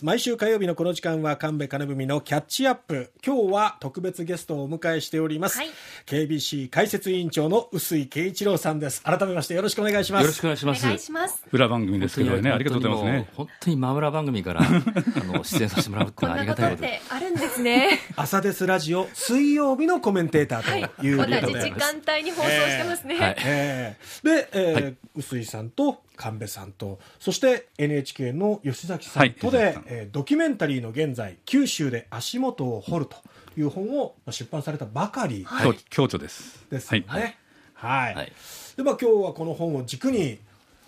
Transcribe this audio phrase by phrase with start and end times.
[0.00, 3.10] 毎週火曜日のこの時間は神戸金文のキャッチアップ。
[3.26, 5.70] 今日は特別ゲストをお迎えしております、はい。
[6.06, 9.02] KBC 解説委員長の臼井圭一郎さんです。
[9.02, 10.22] 改めましてよろしくお願いします。
[10.22, 10.56] よろしくお願い
[11.00, 11.44] しおます。
[11.50, 13.28] 裏番組ですけどね、ありがとうございますね。
[13.34, 14.70] 本当に真裏番組からあ
[15.24, 16.82] の 出演させてもらうってありがたいこと。
[16.82, 16.88] で。
[16.90, 17.98] てあるんですね。
[18.14, 23.18] 朝ですラジオ水曜日のコメンテーターという同ことじ時間帯に放送してますね。
[23.18, 23.36] はい。
[23.44, 24.24] えー。
[24.24, 29.72] で、えー臼井さんと神戸さんとそして NHK の吉崎さんとで、はい。
[29.72, 33.16] 吉崎さんえードキュメンタリーの現在九州で足元を掘ると
[33.56, 36.64] いう本をまあ出版されたばかり強強調です。
[36.70, 37.06] ですよね。
[37.08, 37.22] はい。
[37.74, 38.14] はい。
[38.14, 38.32] はい
[38.76, 40.38] でまあ今日はこの本を軸に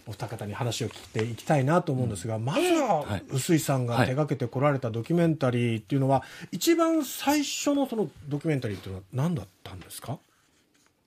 [0.06, 6.22] お二方に話を聞いていきたいなと思うんですが、まずははい臼井さんが手掛けてこられたドキュメンタリーっていうのは、
[6.52, 10.19] 一番最初のそのドキュメンタリーっていうのは何だったんですか？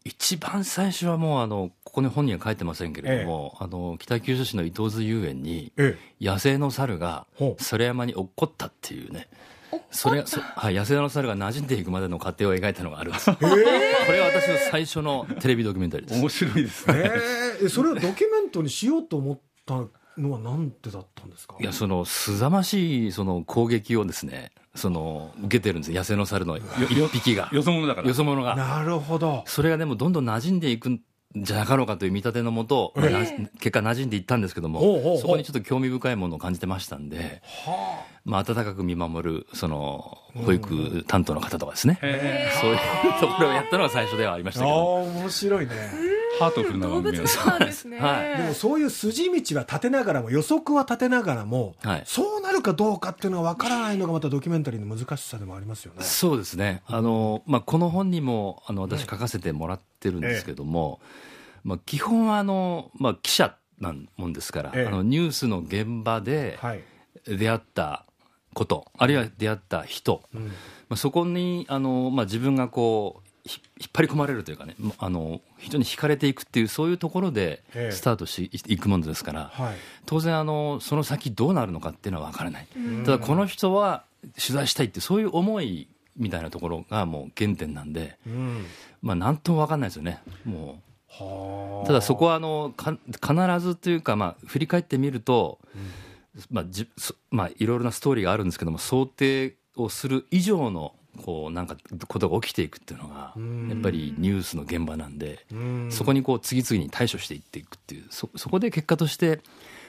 [0.06, 9.28] 一番最初はもうあのここに本人は書いてませんけれども、あの北九州市の伊東津遊園にえ野生の猿がほう猿山に落っこったっていうね。
[9.92, 13.32] それそはい、野生の猿が馴染んでいくまでの過程を描いたのがあるんです。
[13.32, 16.20] これは私の最初のテレビドキュメンタリーです。
[16.20, 17.12] 面白いですえね。
[17.66, 19.76] えそれをドキュメントにしようと思った
[20.18, 21.58] のはなんでだったんですか？
[21.60, 26.64] いやそのすざましいその攻撃をですねその受けてるんです野生の猿の一
[27.12, 28.08] 匹がよそ者だから。
[28.08, 29.44] よそ者がなるほど。
[29.46, 31.02] それがでもどんどん馴染んでいくん
[31.36, 35.18] じゃなかろうかという見立てのもと、まあな結果馴染んでいったんですけども、ほうほうほう。
[35.18, 42.78] そこにちょっと興味深いものを感じてましたんで、はまあ、温かく見守るその保育担当の方とかですね、へそういう
[43.20, 44.64] ところをやったのが最初ではありましあ。
[44.64, 45.20] ああたけど。
[45.22, 46.13] 面白いね。
[46.36, 47.48] ーハートフルな動物番組です。
[47.48, 48.00] なんですね。
[48.02, 56.04] はいでもそういう筋道は立てながらも予測は立てながらも、はいそうなるかどうかっていうのが分からないのがまたドキュメンタリーの難しさでもありますよね。
[56.04, 61.00] そうですねあの、まあ、この本にもあの私書かせてもらってるんですけども、
[61.64, 66.84] まあ、基本はあの、まあ、記者なんもんですから、ええあのニュースの現場ではい。
[67.26, 68.06] 出会った
[68.54, 70.52] ことあるいは出会った人、うんま
[70.90, 73.56] あ、そこにあの、まあ、自分がこうひ引
[73.88, 77.92] っ張り込まれるというかねもあの非常に惹かれていくっていうそういうところでええ。
[77.92, 79.76] スタートしていくものですから、はい。
[80.06, 82.68] 当然あのその先どうなるのかっていうのは分からない、
[83.06, 84.04] ただこの人は
[84.40, 88.66] 取材したいってそういう思いみたいなところがもう原点なんで、うん。
[89.02, 90.22] まあ、なんとも分かんないですよね。
[90.46, 95.60] もはうただそこはあのか必ずというか、まあ、振り返ってみると、
[96.50, 103.70] まあじそまあ、いろいろなストーリーがあるんですけども想定をする以上のこうなんかことが起きていくっていうのがん。
[103.70, 105.90] やっぱりニュースの現場なんでうん。
[105.92, 109.42] そこにこう次々に対処していっていくっていうそそこで結果として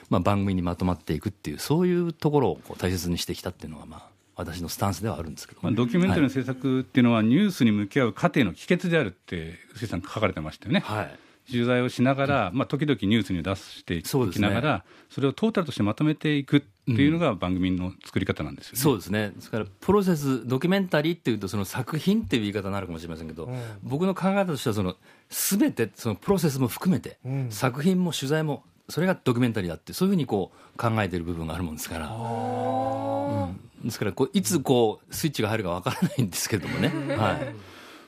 [0.09, 5.61] まあ番組にまとまっていくっていうそういうところをこう大切にしてきたっていうのがまあ私のスタンスではあるんですけど。
[5.63, 10.81] まあ、もドキュメンタリーの制作っていうのは、ニュースに向き合う過程の帰結であるって、臼井さん書かれてましたよね。
[10.81, 11.19] はい
[11.49, 18.79] 取材をしながら、まあ、時々ニュースに出していきながら、それをトータルとしてまとめていくっていうのが番組の作り方なんですよね。
[18.79, 19.31] そうですね。
[19.35, 23.49] ですからプロセスドキュメンタリーっていうとその作品っていう言い方になるかもしれませんけど、
[23.83, 24.95] 僕の考え方としてはその
[25.29, 27.51] 全てそのプロセスも含めて、ん。
[27.51, 33.59] 作品も取材もそれがドキュメンタリーだってそういうふうにこう考えている部分があるもんですから、うん。
[33.83, 37.55] ですからこういつこうスイッチが入るかわからないんですけどもね、 はい、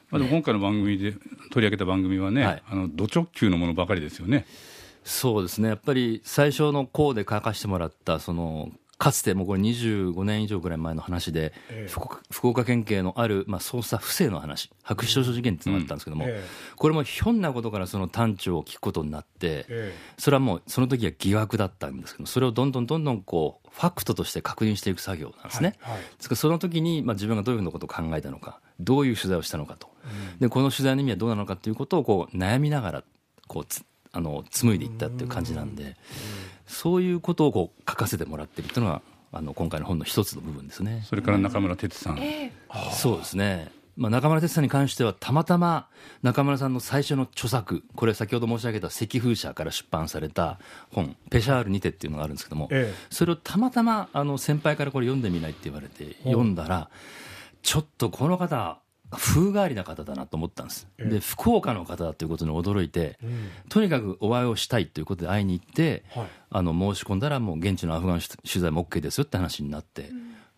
[0.09, 1.13] まあ、でも今回の番組で
[1.51, 2.63] 取り上げた番組はね、はい。
[2.69, 4.45] あの、ド直球のものばかりですよね。
[5.03, 5.69] そうですね。
[5.69, 11.91] やっぱり最初の項で書かせてもらったそのかつてもうこれ25年以上ぐらい前の話で、ええ。
[12.31, 16.43] 福岡県警のある、まあ、捜査不正の話白紙少女事件っていうのがあったんですけども、うんええ。
[16.75, 25.75] これもひょんなことからその端緒を聞くことになって、えそれはもうその時は疑惑だったんですけどそれをどんどんどんどんこうファクトとして確認していく作業なんですね。
[25.79, 26.35] はいはい。
[26.35, 29.87] その時に、まあ、自分がどういうふうなことを考えたのかどういう取材をしたのかと、
[30.39, 33.03] でこの取材の意味はどうなのかということをこう悩みながら
[33.47, 35.95] こうつあの紡いでいったっていう感じなんで、
[36.65, 39.01] そういうことをこう書かせてもらってるっていうのが
[39.31, 41.03] あの今回の本の一つの部分ですね。
[41.05, 42.19] それから中村哲さん。
[42.19, 42.51] え
[42.91, 45.87] そうですね、まあ、中村哲さんに関してはたまたま
[46.23, 50.59] 中村さんの最初の著作これ先ほど申し上げた赤風社から出版された
[50.91, 53.07] 本「ペシャールにて」っていうのがあるんですけども、ええ。
[53.09, 56.89] それをたまたまあの先輩からこれ読んでみないって言われて読んだら
[57.67, 58.79] ちょっとこの方
[59.11, 61.09] 風変わりな方だなと思ったんです、ええ。
[61.09, 63.51] で福岡の方だということに驚いて、ん。
[63.67, 66.27] とにかくお会いをしたいということで会いに行って、はい。
[66.49, 70.11] あの申し込んだらもう現地のアフガン取材も OK ですよって話になって、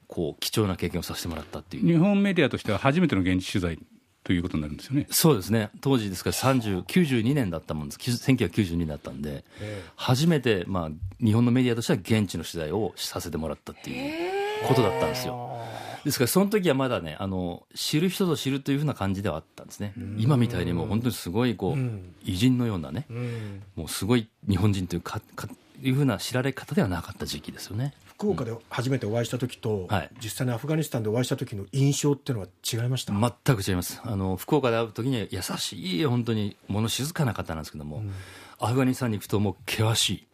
[0.08, 1.88] こう貴重な経験をさせてもらったっていう。
[1.88, 3.80] 日本メディアとしては初めての現地取材
[4.24, 5.08] ということになるんですよね。
[5.10, 5.72] そうですね。
[5.82, 7.98] 当時ですから30 92年だったもんです。
[8.00, 9.44] 1992年だったんで、
[9.96, 15.50] 初めて、まあ、日本のメディアとしては現地の取材をさせてもらったっていうことだったんですよ
[16.06, 19.94] ですからその時はまだねあの知る人ぞ知るというふうな感じではあったんですね。
[20.18, 22.16] 今みたいにもう本当にすごいこう、ん。
[22.24, 23.64] 偉人のようなねうん。
[23.76, 25.48] もうすごい日本人というかか
[25.82, 27.94] いうふうな知られ方ではなかった時期ですよね。
[28.06, 30.10] 福岡で初めてお会いした時と、はい。
[30.22, 34.02] 実際にアフガニスタンでお会いした時の印象っていうのは違いました、全く違います。
[34.04, 38.04] あの福岡で会う時には優しい本当に物静かな方なんですけども、
[38.60, 40.28] アフガニスタンに行くともう険しい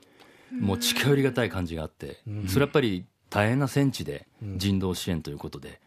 [0.60, 2.18] もう近寄りがたい感じがあって、
[2.48, 5.82] それはやっぱり大変な戦地で人道支援ということで。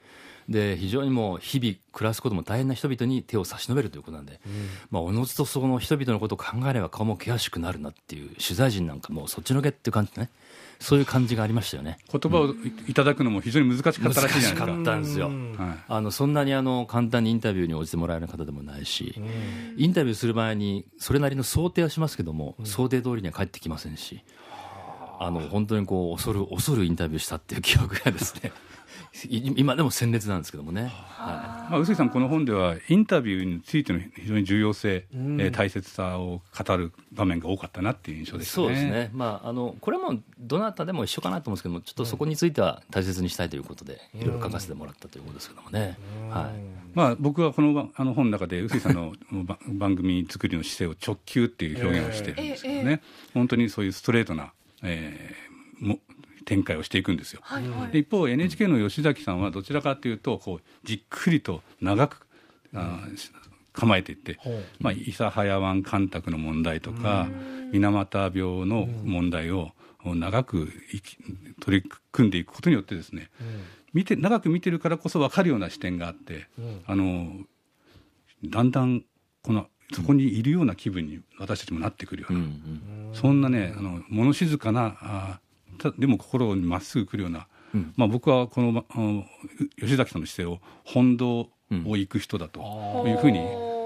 [0.49, 4.41] で非常にもう日々暮らすことも大変な人々に手を差し伸べるということなんで、
[4.91, 10.31] まあ、おのずとその人々のことを考えれば顔も険しくなるなっていう取材陣なんかもうそっちのけっていう感じでね。
[10.81, 11.99] そういう感じがありましたよね。
[12.11, 12.55] 言葉を
[12.87, 14.67] いただくのも非常に難しかったらしいじゃないですか。
[14.67, 15.79] 難しかったんですよ、はい。
[15.89, 19.15] あのそんなにあの簡単にインタビューに応じてもらえる方でもないし、
[19.77, 24.23] インタビューする前にそれなりの想定はしますけども、想定通りには返ってきませんし、
[25.19, 28.53] あの本当にこう恐る恐るインタビューしたっていう記憶がですね。
[29.29, 38.67] い今でも鮮烈なんですけどもね、はまあ、臼井さん、この本ではインタビューについての非常に重要性、えー大切さを語る場面が多かったなっていう印象い、ですね。
[38.67, 45.99] そうですね、まあ、あのこれもどなたでも一緒かなと思うんですけども、ちょっとそこについては大切にしたいということで、いろいろ書かせてもらったということですけどもね。
[46.31, 46.95] はい。
[46.95, 49.13] まあ、僕はこのばあの本の中で臼井さんの
[49.45, 53.03] ば番組作りの姿勢を直球っていう表現をしてるんですけどね、
[53.35, 54.53] 本当にそういうストレートな、
[54.83, 55.49] えー
[55.81, 56.01] も
[56.45, 57.41] 展開をしていくんですよ。
[57.45, 57.93] はいはい。
[57.93, 62.27] で一方 NHK の吉崎さんはどちらかというとこうじっくりと長く、
[62.75, 63.31] あーし
[63.75, 64.65] 構えていって、ほう。
[64.81, 67.29] まあ、諫早湾干拓の問題とか
[67.71, 69.73] 水俣病の問題を
[70.05, 71.17] 長くいき
[71.61, 73.31] 取り組んでいくことによってですね、
[73.93, 76.49] 見て長く見てるからこそ分かるような視点があって、
[76.87, 77.31] あの
[78.45, 79.05] だんだん
[79.43, 83.11] このそこにいるような気分に私たちもなってくるような、うんうん。
[83.15, 85.41] そんなねあの物静かなあ
[85.79, 87.47] たでも心にまっすぐ来るような、
[87.97, 89.25] まあ、僕はこのあの
[89.79, 91.51] 吉崎さんの姿勢を本道
[91.87, 93.39] を行く人だというふうに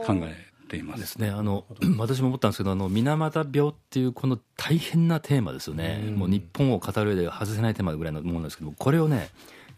[0.07, 0.97] 考えていま。
[0.97, 1.65] ですすね、あの
[1.99, 9.29] 私も思ったんですけど、あの水俣病っていうこの大変なテーマですよね、もう日本を語る上で外せないテーマぐらいのものなんですけど、これをね、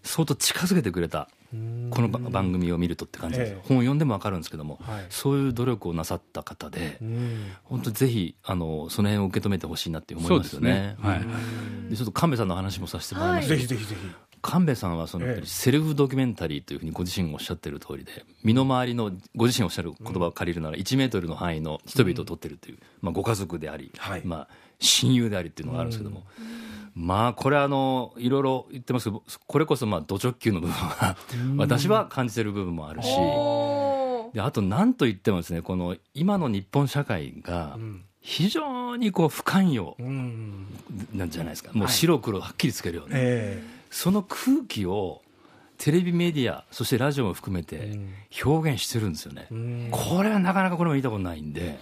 [0.03, 1.29] 相当近づけてくれた、
[1.91, 3.61] このば番組を見るとって感じです、ええ。
[3.69, 5.07] 本を読んでも分かるんですけども、はい。
[5.11, 7.53] そういう努力をなさった方で、うん。
[7.65, 10.71] 本当、ぜひあのその辺を受け止めてほしいなって思いますよね。
[10.71, 11.91] ねはいうん。
[11.91, 13.49] でちょっと神戸さんの話もさせてもらいます。
[13.49, 14.01] ぜひぜひぜひ
[14.45, 24.23] 神戸さんはそのセルフドキュメンタリーというふうにご自身がおっしゃってる通りで身の回りのご自身おっしゃる言葉を借りるなら1メートルの範囲の人々を撮ってるという、まあ、ご家族であり、はい。
[24.23, 24.49] まあ、
[24.81, 26.25] 親友でありっていうのがあるんですけども、
[26.95, 31.17] まあこれはあのいろいろ言ってますけどこれこそまあ土直球の部分は
[31.57, 33.09] 私は感じてる部分もあるし
[34.35, 37.79] であと何と言ってもですねこの今の日本社会が
[38.21, 40.67] 非常にこう不寛容うん。
[41.13, 41.71] なんじゃないですか。
[41.75, 43.63] もう白黒はっきりつけるよね、え。
[43.91, 45.21] その空気を
[45.79, 47.99] テレビメディアそしてラジオも含めて
[48.45, 49.89] 表現してるんですよね、えうん。
[49.91, 51.79] これはなかなかこれも見たことないんで、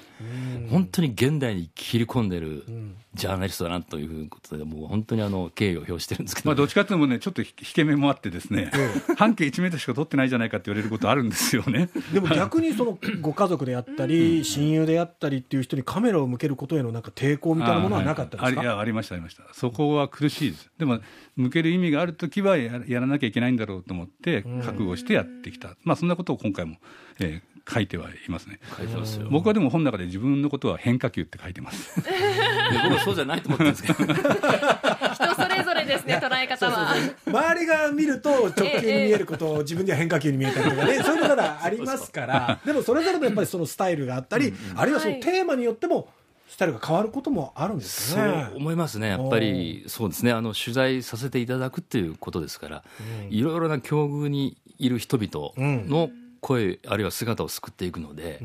[0.70, 2.96] 本当に現代に切り込んでるん。
[3.14, 8.70] ジャーナリストだなということでもう本当にあの敬意を表してるんですけど、まあ、どっちかというとね、ちょっと引け目もあってですね、
[9.18, 11.90] 半径1メートルしか取ってないじゃないかって言われることあるんですよね。
[12.14, 18.60] でも逆にそのご家族であったり親友であったりっていう人にカメラを向けることへのなんか抵抗みたいなものはなかったですか？
[18.60, 19.42] あいやありましたありました。
[19.52, 20.70] そこは苦しいです。
[20.78, 21.00] でも
[21.36, 26.76] 向ける意味があるときはややらなきゃいけないんだろうと思って覚悟してやってきた、まあそんなことを今回も、
[27.20, 28.58] えー書いてはいますね。
[28.76, 29.28] 書いてますよ。
[29.30, 32.02] 僕はでも本の中で自分のことは変化球って書いてます。
[32.02, 32.10] で
[32.82, 34.04] 僕はそうじゃないと思ってるんですけど。
[34.04, 36.94] 人それぞれですね、捉え方は。
[37.26, 46.08] 周りが見ると直球に見えることを自分では変化球に見えたりとかね、そういうのがありますから、でもそれぞれのやっぱりそのスタイルがあったり、あるいはそのテーマによっても、
[46.52, 48.52] スタイルが変わることもあるんですそう。
[48.56, 52.84] 思いますね、やっぱりそうですね、あの取材させていただくっていうことですから、
[53.30, 56.10] いろいろな境遇にいる人々の
[56.42, 58.40] 声、あるいは姿を救っていくので、やっ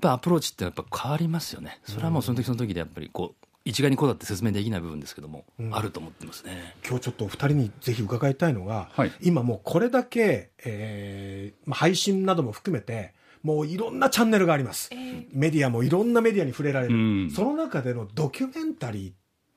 [0.00, 6.76] ぱアプローチってやっぱ変わりますよね、それはもうその時その時でやっぱりこう、一概にこうだって説明できない部分ですけども、あると思ってますね。
[6.86, 9.12] 今日ちょっとお二人にぜひ伺いたいのが、はい。
[9.20, 13.13] 今もうこれだけ、えーまあ、配信なども含めて
[13.44, 14.90] もういろんなチャンネルがあります、
[15.32, 17.30] メディアもいろんなメディアに触れられる、うん。
[17.30, 19.14] その中でのドキュメンタリーっ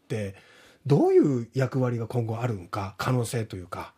[0.07, 0.35] て
[0.85, 3.93] どういう役割が今後あるのか可能性というか、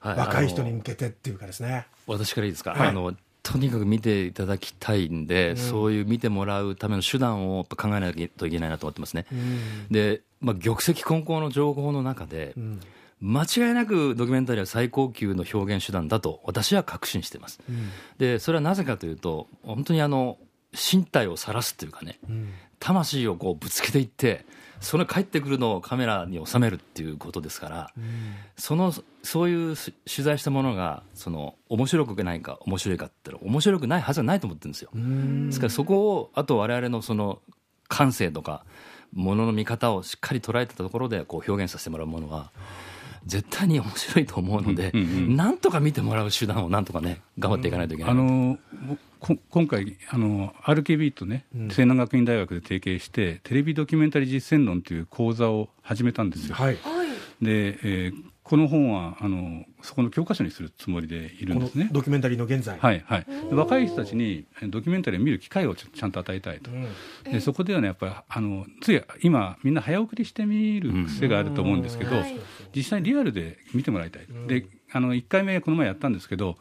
[0.00, 1.86] はい若い人に向けてっていうかですね。
[2.06, 2.88] 私からいいですか、はい。
[2.88, 9.26] あのとにかく見ていただきたいんで、そういう見てもらうための手段をやっぱ考えなきゃいけないなと思ってますね。
[9.90, 12.54] で、まあ、玉石混交の情報の中で、
[13.24, 17.58] 間違いなくドキュメンタリーは最高級の表現手段だと私は確信してます。
[18.18, 20.36] で、それはなぜかというと、本当にあの、
[20.74, 22.18] 身体を晒すっていうかね、
[22.80, 24.44] 魂をこうぶつけていって、
[24.80, 27.90] その帰ってくるのをカメラに収めるっていうことですから、
[28.58, 34.90] そのそういうし取材したものがその面白くないか面白いかって言ったら面白くないはずはないと思ってるんですよ。
[35.46, 37.40] ですからそこをあと我々のその
[37.88, 38.66] 感性とか
[39.14, 42.50] ものの見方をしっかり捉えてたところでこう表現させてもらうものは
[43.26, 48.12] 絶対に面白いと思うので、うんうんうんなんとか見てもらう手段をなんとかね、頑張っていかないといけない。
[48.12, 48.58] あの
[49.50, 56.54] 今回あの RKB とね、西南学院大学で提携してテレビドキュメンタリー実践論という講座を始めたんですよ。
[56.54, 57.44] はいはい。
[57.44, 61.88] で、えーこの本はあのそこの教科書にするつもりでいるんですね。
[61.90, 62.78] ドキュメンタリーの現在。
[62.78, 66.70] はいはい、で若い人たちにえドキュメンタリーを見る機会をちょちゃんと与えたいと、
[67.24, 72.20] でそこではねやっぱりあのつい今みんな早送りして見る癖があると思うんですけど、うん。
[72.20, 72.38] はい。
[72.76, 76.58] 実際リアルで見てもらいたい、であの1回目この前やったんですけど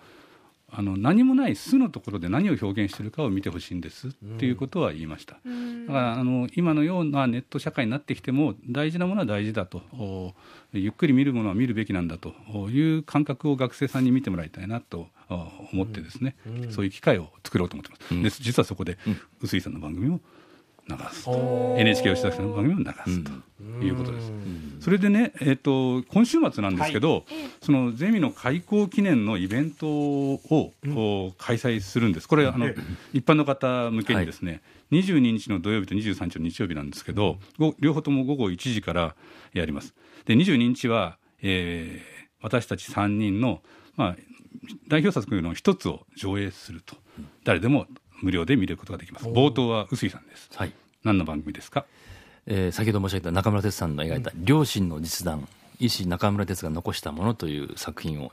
[0.75, 5.85] あの何もない素のところで何を表現しているかを見てほしいんですっていうことは言いました、うん。
[5.85, 10.33] だからあの今のようなネット社会になってきても大事なものは大事だとお
[10.73, 12.33] ゆっくり見るものは見るべきなんだと
[12.69, 16.35] いう感覚を学生さんに見てもらいたいなとお思ってですね、
[16.69, 18.97] そういう機会を作ろうと思ってます、で実はそこで
[19.41, 20.19] 臼井さんの番組を
[20.89, 23.31] 流すと、NHK 吉崎さんの番組を流すと
[23.83, 24.31] いうことです。
[24.81, 27.25] それでね、えっと今週末なんですけど、
[27.61, 32.75] そのゼミの開校記念のイベントを、お開催するんです、これ、あのえ
[33.13, 34.61] 一般の方向けにですね、
[34.91, 39.15] 22日の土曜日と23日の日曜日なんですけど、ご両方とも午後1時から
[39.53, 39.93] やります。
[40.25, 42.13] で22日は、えー
[42.43, 43.63] 私たち3人の、
[43.95, 44.15] まあ、
[44.89, 46.97] 代表作の一つを上映すると、
[47.43, 47.87] 誰でも
[48.23, 49.27] 無料で見ることができます。
[49.27, 50.49] 冒頭は臼井さんです。
[50.55, 50.71] はい。
[51.03, 51.85] 何の番組ですか？
[52.47, 55.47] えー先ほど申し上げた中村哲さんの描いた両親の実談、
[55.79, 58.31] 医師中村哲が残したものという作品を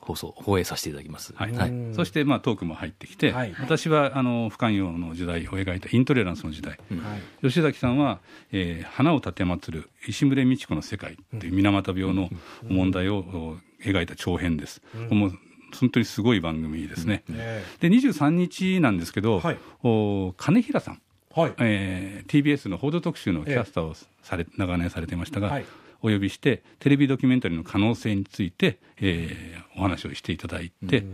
[0.00, 1.34] 放送、放映させていただきます。
[1.34, 1.52] はい。
[1.52, 1.72] はい。
[1.92, 3.54] そしてまあトークも入ってきて、はい。
[3.58, 7.46] 私はあの不寛容の時代を描いたイントレランスの時代、はい。
[7.46, 8.20] 吉崎さんは、
[8.52, 12.30] えー花を立てまつる石牟美智子の世界という水俣病の
[12.62, 15.38] 問題をお描いた長編です、もう
[15.80, 17.64] 本当にすごい番組ですね、え。
[17.80, 19.58] で23日なんですけど、はい。
[19.82, 21.00] お金平さん、
[21.36, 21.52] えはい。
[21.58, 25.64] えー TBS の報道特集のキャスターをされ、長年されてましたが、はい。
[26.02, 31.04] お呼びしてテレビドキュメンタリーの可能性について、えーお話をしていただいて、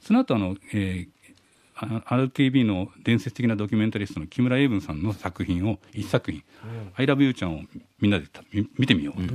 [0.00, 1.08] その後あの、えー
[1.74, 6.44] あ RKB の伝説的なドキュメンタリストの木村英文さんの作品を一作品
[6.96, 7.62] 「ILOVEYOU ちゃん」を
[8.00, 8.26] みんなで
[8.78, 9.34] 見てみようと、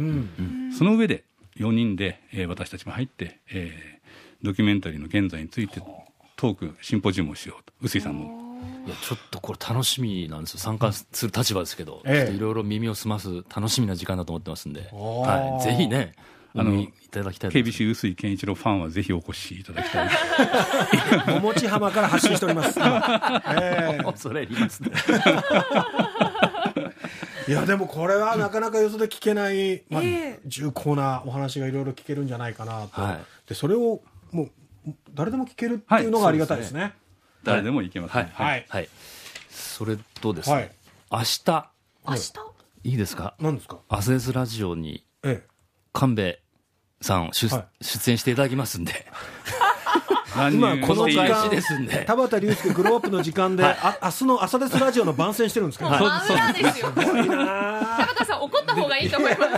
[0.78, 1.24] その上で
[1.58, 3.98] 4人で、えー私たちも入って、えー
[4.44, 5.82] ドキュメンタリーの現在について
[6.36, 7.74] トークシンポジウムをしようと。
[7.82, 8.48] 臼井さんも。
[8.86, 10.60] いや、ちょっとこれ楽しみなんですよ。
[10.60, 12.16] 参加する立場ですけど、ええ。
[12.18, 15.64] ちょっといろいろ耳を澄ます楽しみな時間だと思ってますんで、はい。
[15.64, 16.14] ぜひね、
[16.56, 17.84] あのいただきたいと思います。
[17.84, 20.10] KBC 臼井健一郎ファンはぜひお越しいただきたい。
[21.36, 22.84] 桃地浜から発信しております、 え
[24.34, 24.92] れ入りますね。
[27.48, 30.40] いやでもこれはなかなかよそで聞けない、まあええ。
[30.46, 33.20] 重厚なお話がいろいろ聞けるんじゃないかなと、はい。
[33.48, 34.52] でそれをもう
[35.14, 36.94] 誰でも聞けるっていうのがありがたいですね。
[37.44, 38.30] 誰でも行けます、はい。
[38.34, 38.66] はい。
[38.68, 38.90] はい。
[39.50, 40.72] それとですね、はい。
[41.12, 41.72] 明日、
[42.08, 42.34] 明日？
[42.84, 43.36] いいですか？
[43.40, 45.48] 何ですか、アセスラジオにええ、
[45.94, 46.38] 神戸
[47.02, 47.48] さん出,、
[48.12, 49.57] 演していただきますんで、乱
[50.52, 56.92] 今入このしていい開始ですんで、田畑隆介グローアップの時間で、あ明日の朝ですラジオの番宣してるんですけど、もう真裏ですよ。
[56.92, 59.52] 田畑さん怒った方がいいと思います。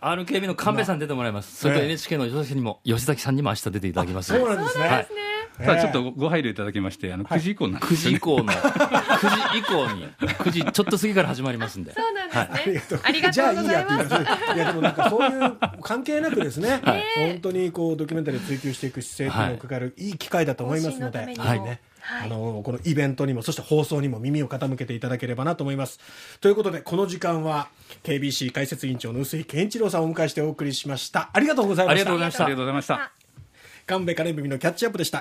[0.00, 1.56] RKB の神戸さん出てもらいます。
[1.56, 4.36] それとええ NHK の吉崎にも、吉崎さんにも明日出ていただきます。
[4.36, 4.88] そうなんですね。
[4.88, 5.31] はい
[5.64, 11.92] ただちょっとごご配慮いただきまして、あの9時以降になって9時以降の、9時以降に、9時ちょっと過ぎから始まりますんで。
[11.92, 12.98] そうなんですありがとう。
[12.98, 14.12] ねありがじゃあいいとうございます。
[14.12, 16.80] やって言いやでもなんかそういう関係なくですね、
[17.16, 21.60] 本当にこうドキュメンタリーを追求していく姿勢っていうのを伺えるいい機会だと思いますので、はいはい。
[21.60, 21.80] ね。
[22.22, 26.00] あのこのイベントにもそして放送にも耳を傾けていただければなと思います。
[26.40, 27.68] ということでこの時間は
[28.02, 31.30] KBC 解説委員長の臼井健一郎さんをお迎えしてお送りしました。
[31.32, 31.94] ありがとうございました。
[31.94, 32.44] ありがとうございました。
[32.44, 33.12] ありがとうございました。
[33.86, 35.18] 神戸金文のキャッチアップでした